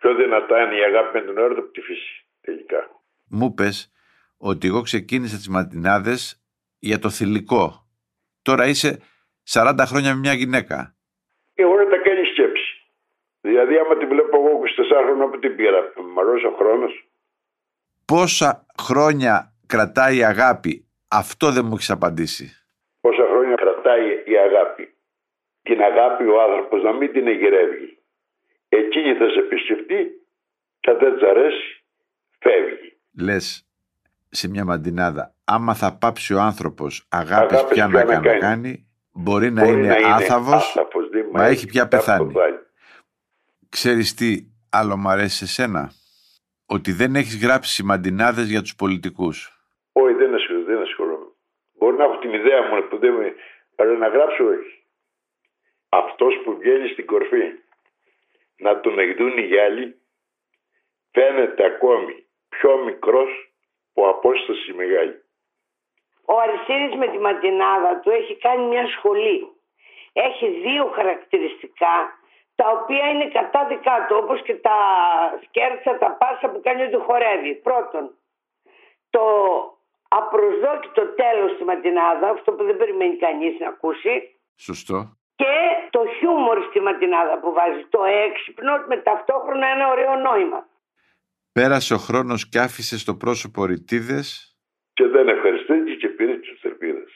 Πιο 0.00 0.14
δυνατά 0.14 0.62
είναι 0.62 0.76
η 0.76 0.82
αγάπη 0.84 1.18
με 1.18 1.24
τον 1.26 1.38
έρωτα 1.38 1.60
από 1.60 1.70
τη 1.70 1.80
φύση. 1.80 2.26
Τελικά. 2.40 2.90
Μου 3.28 3.54
πες 3.54 3.92
ότι 4.36 4.66
εγώ 4.66 4.80
ξεκίνησα 4.82 5.36
τις 5.36 5.48
ματινάδες 5.48 6.42
για 6.78 6.98
το 6.98 7.10
θηλυκό. 7.10 7.86
Τώρα 8.42 8.66
είσαι 8.66 9.00
40 9.50 9.74
χρόνια 9.86 10.14
με 10.14 10.18
μια 10.18 10.32
γυναίκα. 10.32 10.96
Και 11.54 11.62
εγώ 11.62 11.74
να 11.76 11.86
τα 11.88 11.96
κάνει 11.96 12.24
σκέψη. 12.32 12.70
Δηλαδή, 13.48 13.78
άμα 13.78 13.96
την 13.96 14.08
βλέπω 14.08 14.36
εγώ 14.36 14.50
24 15.00 15.04
χρόνια 15.04 15.26
που 15.28 15.38
την 15.38 15.56
πήρα, 15.56 15.92
μαρώσει 16.14 16.46
ο 16.46 16.54
χρόνος. 16.58 17.08
Πόσα 18.04 18.66
χρόνια 18.82 19.52
κρατάει 19.66 20.16
η 20.16 20.24
αγάπη, 20.24 20.86
αυτό 21.08 21.50
δεν 21.50 21.64
μου 21.66 21.74
έχεις 21.74 21.90
απαντήσει. 21.90 22.46
Πόσα 23.00 23.26
χρόνια 23.30 23.54
κρατάει 23.54 24.06
η 24.24 24.36
αγάπη; 24.36 24.94
Την 25.62 25.80
αγάπη 25.82 26.24
ο 26.24 26.42
άνθρωπος 26.42 26.82
να 26.82 26.92
μην 26.92 27.12
την 27.12 27.26
εγγυρεύει. 27.26 27.98
Εκείνη 28.68 29.14
θα 29.14 29.28
σε 29.28 29.38
επισκεφτεί 29.38 30.00
και 30.80 30.90
αν 30.90 30.98
δεν 30.98 31.14
της 31.14 31.22
αρέσει, 31.22 31.84
φεύγει. 32.38 32.98
Λες 33.20 33.66
σε 34.28 34.48
μια 34.48 34.64
μαντινάδα, 34.64 35.34
άμα 35.44 35.74
θα 35.74 35.98
πάψει 35.98 36.34
ο 36.34 36.40
άνθρωπος 36.40 37.06
αγάπης 37.08 37.58
Αγάπης 37.58 37.74
πια 37.74 37.88
πια 37.88 38.04
να 38.04 38.04
να 38.04 38.20
κάνει, 38.20 38.38
κάνει. 38.38 38.86
μπορεί 39.12 39.50
να 39.50 39.64
Μπορεί 39.64 39.78
είναι 39.78 39.96
άθαβος, 40.04 40.76
άθαβος, 40.76 41.08
δεν 41.08 41.26
μα 41.32 41.44
έχει 41.46 41.66
πια 41.66 41.82
κάτι 41.82 41.96
πεθάνει. 41.96 42.32
Το 43.82 43.88
βάλει. 43.88 44.02
Ξέρεις 44.02 44.14
τι 44.14 44.28
άλλο 44.70 44.96
μ' 44.96 45.08
αρέσει 45.08 45.36
σε 45.36 45.46
σένα; 45.46 45.90
Ότι 46.66 46.92
δεν 46.92 47.14
έχεις 47.14 47.36
γράψει 47.44 47.82
μαντινάδες 47.82 48.48
για 48.48 48.60
τους 48.60 48.74
πολιτικούς. 48.74 49.50
Όχι, 49.92 50.14
δεν 50.14 50.34
ασχολούμαι. 50.34 50.64
Δεν 50.64 50.82
ασχολούμαι. 50.82 51.26
Μπορεί 51.78 51.96
να 51.96 52.04
έχω 52.04 52.18
την 52.18 52.32
ιδέα 52.32 52.62
μου 52.62 52.88
που 52.88 52.98
δεν 52.98 53.12
με. 53.12 53.34
Αλλά 53.76 53.96
να 53.96 54.08
γράψω, 54.08 54.44
όχι. 54.44 54.84
Αυτός 55.88 56.40
που 56.44 56.56
βγαίνει 56.58 56.88
στην 56.88 57.06
κορφή 57.06 57.44
να 58.58 58.80
τον 58.80 58.98
εκδούν 58.98 59.38
οι 59.38 59.40
γυάλοι 59.40 59.94
φαίνεται 61.12 61.64
ακόμη 61.64 62.26
πιο 62.48 62.84
μικρός 62.84 63.52
από 63.94 64.08
απόστασης 64.08 64.74
μεγάλη. 64.74 65.24
Ο 66.24 66.40
Αρισίδης 66.40 66.96
με 66.96 67.08
τη 67.08 67.18
μαντινάδα 67.18 68.00
του 68.00 68.10
έχει 68.10 68.36
κάνει 68.36 68.64
μια 68.66 68.86
σχολή. 68.88 69.40
Έχει 70.12 70.48
δύο 70.48 70.86
χαρακτηριστικά 70.94 72.18
τα 72.60 72.66
οποία 72.78 73.04
είναι 73.10 73.28
κατά 73.28 73.66
δικά 73.66 73.96
του 74.08 74.16
όπως 74.22 74.42
και 74.42 74.54
τα 74.54 74.78
σκέρτσα, 75.44 75.98
τα 75.98 76.10
πάσα 76.20 76.46
που 76.52 76.60
κάνει 76.66 76.82
ότι 76.82 76.96
χορεύει. 77.06 77.54
Πρώτον, 77.54 78.04
το 79.10 79.22
απροσδόκητο 80.08 81.02
τέλος 81.22 81.50
στη 81.54 81.64
ματινάδα, 81.64 82.28
αυτό 82.30 82.52
που 82.52 82.64
δεν 82.64 82.76
περιμένει 82.76 83.16
κανείς 83.16 83.58
να 83.60 83.68
ακούσει, 83.68 84.14
Σωστό. 84.56 85.16
και 85.36 85.54
το 85.90 86.00
χιούμορ 86.18 86.58
στη 86.68 86.80
ματινάδα 86.80 87.38
που 87.40 87.52
βάζει, 87.52 87.84
το 87.88 88.04
έξυπνο 88.04 88.72
με 88.88 88.96
ταυτόχρονα 88.96 89.66
ένα 89.66 89.88
ωραίο 89.90 90.14
νόημα. 90.16 90.68
Πέρασε 91.52 91.94
ο 91.94 91.98
χρόνος 91.98 92.48
και 92.48 92.58
άφησες 92.58 93.00
στο 93.00 93.14
πρόσωπο 93.14 93.64
ρητίδες. 93.64 94.56
Και 94.92 95.06
δεν 95.06 95.28
ευχαριστήθηκε 95.28 95.94
και 95.94 96.08
πήρε 96.08 96.36
τις 96.36 96.62
ελπίδες. 96.62 97.10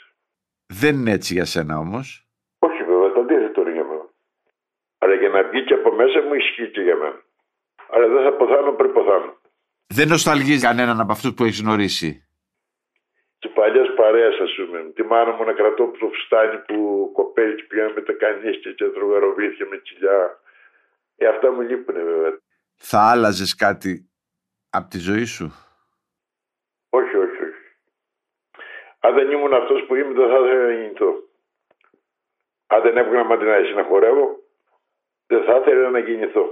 Δεν 0.66 0.94
είναι 0.94 1.10
έτσι 1.10 1.34
για 1.34 1.44
σένα 1.44 1.78
όμως. 1.78 2.28
Όχι 2.58 2.82
βέβαια, 2.84 3.12
το 3.12 3.20
αντίθετο 3.20 3.60
είναι 3.60 3.72
για 3.72 3.84
μένα. 3.84 4.08
Αλλά 5.02 5.14
για 5.14 5.28
να 5.28 5.42
βγει 5.42 5.64
και 5.64 5.74
από 5.74 5.92
μέσα 5.92 6.22
μου 6.22 6.34
ισχύει 6.34 6.70
και 6.70 6.80
για 6.80 6.96
μένα. 6.96 7.22
Αλλά 7.90 8.06
δεν 8.08 8.22
θα 8.22 8.32
ποθάνω 8.32 8.72
πριν 8.72 8.92
ποθάνω. 8.92 9.38
Δεν 9.86 10.08
νοσταλγείς 10.08 10.62
κανέναν 10.62 11.00
από 11.00 11.12
αυτούς 11.12 11.34
που 11.34 11.44
έχεις 11.44 11.60
γνωρίσει. 11.60 12.24
Τι 13.38 13.48
παλιέ 13.48 13.82
παρέε, 13.84 14.26
ας 14.26 14.52
πούμε. 14.56 14.78
Τη 14.94 15.02
μάνα 15.02 15.32
μου 15.32 15.44
να 15.44 15.52
κρατώ 15.52 15.82
από 15.82 15.98
το 15.98 16.06
φουστάνι 16.06 16.58
που 16.58 17.10
κοπέλι 17.14 17.54
και 17.54 17.62
πήγαμε 17.62 17.92
με 17.92 18.00
τα 18.00 18.12
κανίστια 18.12 18.72
και 18.72 18.84
τρώγα 18.84 19.18
ροβίθια 19.18 19.66
με 19.70 19.76
κοιλιά. 19.76 20.40
Ε, 21.16 21.26
αυτά 21.26 21.52
μου 21.52 21.60
λείπουν 21.60 21.94
βέβαια. 21.94 22.38
Θα 22.74 23.10
άλλαζες 23.10 23.54
κάτι 23.54 24.10
από 24.70 24.88
τη 24.88 24.98
ζωή 24.98 25.24
σου; 25.24 25.52
Όχι, 26.90 27.16
όχι, 27.16 27.42
όχι. 27.42 27.64
Αν 29.00 29.14
δεν 29.14 29.30
ήμουν 29.30 29.54
αυτός 29.54 29.84
που 29.86 29.94
είμαι, 29.94 30.12
δεν 30.12 30.28
θα 30.28 30.38
ήθελα 30.38 30.66
να 30.66 30.72
γεννηθώ. 30.72 31.12
Αν 32.66 32.82
δεν 32.82 32.96
έβγαινα 32.96 33.24
μαντινάδε 33.24 33.72
να 33.72 33.84
χορεύω, 33.84 34.39
δεν 35.30 35.44
θα 35.44 35.56
ήθελα 35.56 35.90
να 35.90 35.98
γεννηθώ. 35.98 36.44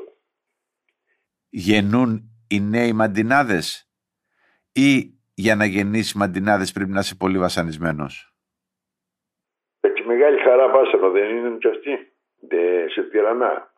Γεννούν 1.48 2.10
οι 2.48 2.60
νέοι 2.60 2.92
μαντινάδες 2.92 3.90
ή 4.72 5.18
για 5.34 5.54
να 5.56 5.64
γεννήσεις 5.64 6.14
μαντινάδες 6.14 6.72
πρέπει 6.72 6.90
να 6.90 7.00
είσαι 7.00 7.16
πολύ 7.16 7.38
βασανισμένος; 7.38 8.34
Έτσι 9.80 10.02
μεγάλη 10.02 10.38
χαρά 10.38 10.68
βάσανο 10.68 11.10
δεν 11.10 11.36
είναι 11.36 11.56
και 11.58 11.68
αυτή. 11.68 12.12
Δε, 12.48 12.88
σε 12.88 13.02
τυραννά. 13.02 13.72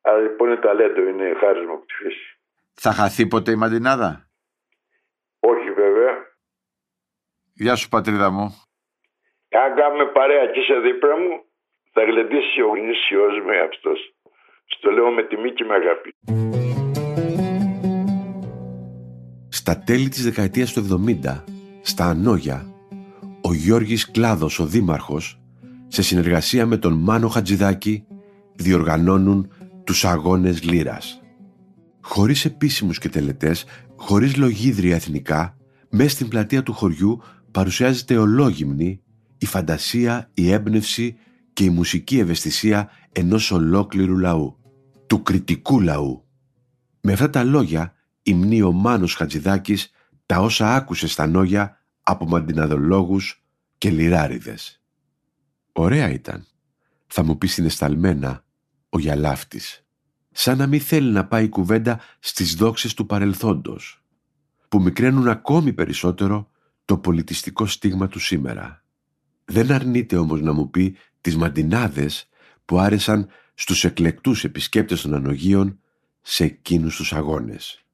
Αλλά 0.00 0.18
λοιπόν 0.18 0.48
είναι 0.48 0.60
ταλέντο, 0.60 1.02
είναι 1.08 1.34
χάρισμα 1.40 1.72
από 1.72 1.86
τη 1.86 1.94
φύση. 1.94 2.38
Θα 2.72 2.92
χαθεί 2.92 3.26
ποτέ 3.26 3.50
η 3.50 3.56
μαντινάδα; 3.56 4.30
Όχι 5.40 5.70
βέβαια. 5.70 6.14
Γεια 7.54 7.74
σου 7.74 7.88
πατρίδα 7.88 8.30
μου. 8.30 8.46
Αν 9.48 9.74
κάνουμε 9.74 10.06
παρέα 10.06 10.46
και 10.46 10.60
είσαι 10.60 10.78
δίπλα 10.78 11.18
μου, 11.18 11.44
θα 11.98 12.04
γλεντήσει 12.04 12.60
ο 12.68 12.70
γνήσιος 12.76 13.34
με 13.46 13.56
αυτός. 13.68 13.98
Στο 14.66 14.90
λέω 14.90 15.10
με 15.10 15.22
τιμή 15.22 15.50
και 15.52 15.64
με 15.64 15.74
αγάπη. 15.74 16.10
Στα 19.48 19.82
τέλη 19.86 20.08
της 20.08 20.24
δεκαετίας 20.24 20.72
του 20.72 20.80
70, 20.80 21.44
στα 21.82 22.04
Ανόγια, 22.04 22.66
ο 23.42 23.52
Γιώργης 23.52 24.10
Κλάδος, 24.10 24.58
ο 24.58 24.66
δήμαρχος, 24.66 25.40
σε 25.88 26.02
συνεργασία 26.02 26.66
με 26.66 26.76
τον 26.76 26.92
Μάνο 26.92 27.28
Χατζηδάκη, 27.28 28.06
διοργανώνουν 28.54 29.52
τους 29.84 30.04
αγώνες 30.04 30.62
λύρας. 30.70 31.22
Χωρίς 32.00 32.44
επίσημους 32.44 32.98
και 32.98 33.08
τελετές, 33.08 33.64
χωρίς 33.96 34.36
λογίδρια 34.36 34.94
εθνικά, 34.94 35.56
Μέσα 35.90 36.10
στην 36.10 36.28
πλατεία 36.28 36.62
του 36.62 36.72
χωριού 36.72 37.22
παρουσιάζεται 37.50 38.16
ολόγυμνη 38.16 39.00
η 39.38 39.46
φαντασία, 39.46 40.30
η 40.34 40.52
έμπνευση 40.52 41.18
και 41.56 41.64
η 41.64 41.70
μουσική 41.70 42.18
ευαισθησία 42.18 42.90
ενός 43.12 43.50
ολόκληρου 43.50 44.18
λαού, 44.18 44.58
του 45.06 45.22
κριτικού 45.22 45.80
λαού. 45.80 46.24
Με 47.00 47.12
αυτά 47.12 47.30
τα 47.30 47.44
λόγια 47.44 47.94
υμνεί 48.22 48.62
ο 48.62 48.72
Μάνος 48.72 49.14
Χατζηδάκης 49.14 49.90
τα 50.26 50.38
όσα 50.40 50.74
άκουσε 50.74 51.08
στα 51.08 51.26
νόγια 51.26 51.82
από 52.02 52.26
μαντιναδολόγους 52.26 53.44
και 53.78 53.90
λιράριδες. 53.90 54.82
Ωραία 55.72 56.10
ήταν, 56.10 56.46
θα 57.06 57.22
μου 57.22 57.38
πεις 57.38 57.52
συναισθαλμένα 57.52 58.44
ο 58.88 58.98
Γιαλάφτης, 58.98 59.86
σαν 60.30 60.58
να 60.58 60.66
μην 60.66 60.80
θέλει 60.80 61.12
να 61.12 61.26
πάει 61.26 61.44
η 61.44 61.48
κουβέντα 61.48 62.00
στις 62.18 62.54
δόξες 62.54 62.94
του 62.94 63.06
παρελθόντος, 63.06 64.04
που 64.68 64.80
μικραίνουν 64.80 65.28
ακόμη 65.28 65.72
περισσότερο 65.72 66.50
το 66.84 66.98
πολιτιστικό 66.98 67.66
στίγμα 67.66 68.08
του 68.08 68.18
σήμερα. 68.18 68.84
Δεν 69.44 69.72
αρνείται 69.72 70.16
όμως 70.16 70.40
να 70.40 70.52
μου 70.52 70.70
πει 70.70 70.96
τις 71.26 71.36
μαντινάδες 71.36 72.28
που 72.64 72.78
άρεσαν 72.78 73.28
στους 73.54 73.84
εκλεκτούς 73.84 74.44
επισκέπτες 74.44 75.00
των 75.00 75.14
ανογείων 75.14 75.78
σε 76.20 76.44
εκείνους 76.44 76.96
τους 76.96 77.12
αγώνες. 77.12 77.84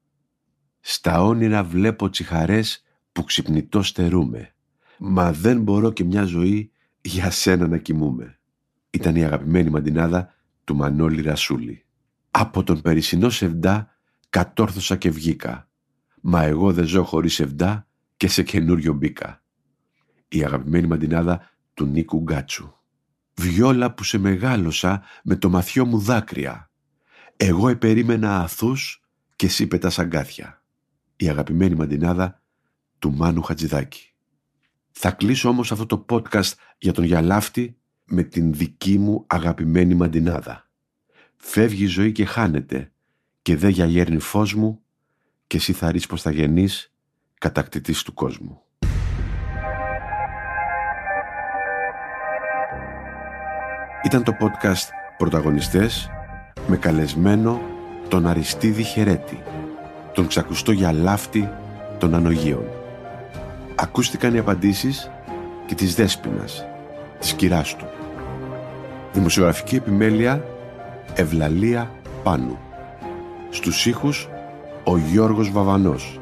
Στα 0.79 1.23
όνειρα 1.23 1.63
βλέπω 1.63 2.09
τσιχαρές 2.09 2.83
που 3.11 3.23
ξυπνητός 3.23 3.87
στερούμε. 3.87 4.53
Μα 4.97 5.31
δεν 5.31 5.61
μπορώ 5.61 5.91
και 5.91 6.03
μια 6.03 6.23
ζωή 6.23 6.71
για 7.01 7.31
σένα 7.31 7.67
να 7.67 7.77
κοιμούμε. 7.77 8.39
Ήταν 8.89 9.15
η 9.15 9.23
αγαπημένη 9.23 9.69
μαντινάδα 9.69 10.33
του 10.63 10.75
Μανώλη 10.75 11.21
Ρασούλη. 11.21 11.85
Από 12.31 12.63
τον 12.63 12.81
περισσινό 12.81 13.29
Σεβντά 13.29 13.97
κατόρθωσα 14.29 14.95
και 14.95 15.09
βγήκα. 15.09 15.69
Μα 16.21 16.43
εγώ 16.43 16.73
δεν 16.73 16.85
ζω 16.85 17.03
χωρίς 17.03 17.33
Σεβντά 17.33 17.87
και 18.17 18.27
σε 18.27 18.43
καινούριο 18.43 18.93
μπήκα. 18.93 19.43
Η 20.27 20.43
αγαπημένη 20.43 20.87
μαντινάδα 20.87 21.49
του 21.73 21.85
Νίκου 21.85 22.21
Γκάτσου. 22.21 22.73
Βιόλα 23.35 23.93
που 23.93 24.03
σε 24.03 24.17
μεγάλωσα 24.17 25.03
με 25.23 25.35
το 25.35 25.49
μαθιό 25.49 25.85
μου 25.85 25.99
δάκρυα. 25.99 26.71
Εγώ 27.37 27.69
επερίμενα 27.69 28.39
αθούς 28.39 29.03
και 29.35 29.45
εσύ 29.45 29.67
πετάς 29.67 29.99
αγκάθια. 29.99 30.63
Η 31.15 31.29
αγαπημένη 31.29 31.75
μαντινάδα 31.75 32.41
του 32.99 33.13
Μάνου 33.13 33.41
Χατζηδάκη. 33.41 34.13
Θα 34.91 35.11
κλείσω 35.11 35.49
όμως 35.49 35.71
αυτό 35.71 35.85
το 35.85 36.05
podcast 36.09 36.51
για 36.77 36.91
τον 36.91 37.03
Γιαλάφτη 37.03 37.77
με 38.05 38.23
την 38.23 38.53
δική 38.53 38.97
μου 38.97 39.23
αγαπημένη 39.27 39.93
μαντινάδα. 39.93 40.69
Φεύγει 41.35 41.83
η 41.83 41.87
ζωή 41.87 42.11
και 42.11 42.25
χάνεται 42.25 42.91
και 43.41 43.55
δε 43.55 43.67
για 43.67 43.85
γέρνει 43.85 44.19
φως 44.19 44.53
μου 44.53 44.81
και 45.47 45.57
εσύ 45.57 45.73
θα 45.73 45.91
ρίξει 45.91 46.07
πως 46.07 46.21
θα 46.21 46.31
γεννείς 46.31 46.93
κατακτητής 47.37 48.03
του 48.03 48.13
κόσμου. 48.13 48.61
Ήταν 54.03 54.23
το 54.23 54.35
podcast 54.39 54.89
«Πρωταγωνιστές» 55.17 56.09
με 56.67 56.77
καλεσμένο 56.77 57.61
τον 58.07 58.27
Αριστίδη 58.27 58.83
Χερέτη, 58.83 59.41
τον 60.13 60.27
ξακουστό 60.27 60.71
Γιαλάφτη 60.71 61.49
των 61.97 62.15
Ανογείων. 62.15 62.63
Ακούστηκαν 63.75 64.35
οι 64.35 64.37
απαντήσεις 64.37 65.11
και 65.65 65.75
της 65.75 65.95
Δέσποινας, 65.95 66.65
της 67.19 67.33
κυράς 67.33 67.75
του. 67.75 67.85
Δημοσιογραφική 69.13 69.75
επιμέλεια 69.75 70.45
Ευλαλία 71.15 71.91
Πάνου. 72.23 72.57
Στους 73.49 73.85
ήχους 73.85 74.29
ο 74.83 74.97
Γιώργος 74.97 75.51
Βαβανός. 75.51 76.19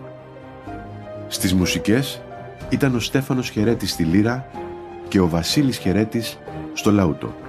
Στις 1.28 1.54
μουσικές 1.54 2.22
ήταν 2.70 2.96
ο 2.96 3.00
Στέφανος 3.00 3.50
Χερέτης 3.50 3.92
στη 3.92 4.04
Λύρα 4.04 4.48
και 5.08 5.20
ο 5.20 5.28
Βασίλης 5.28 5.78
Χερέτης 5.78 6.38
στο 6.74 6.92
Λαούτο. 6.92 7.41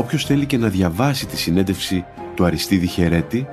Όποιος 0.00 0.24
θέλει 0.24 0.46
και 0.46 0.56
να 0.58 0.68
διαβάσει 0.68 1.26
τη 1.26 1.36
συνέντευξη 1.36 2.04
του 2.34 2.44
Αριστίδη 2.44 2.86
Χερέτη, 2.86 3.46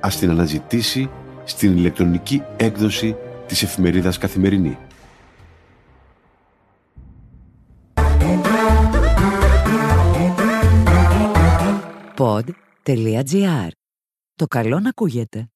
ας 0.00 0.18
την 0.18 0.30
αναζητήσει 0.30 1.10
στην 1.44 1.76
ηλεκτρονική 1.76 2.42
έκδοση 2.56 3.16
της 3.46 3.62
εφημερίδας 3.62 4.18
Καθημερινή. 4.18 4.78
Pod.gr. 12.16 13.68
Το 14.34 14.46
καλό 14.46 14.80
να 14.80 14.88
ακούγεται. 14.88 15.48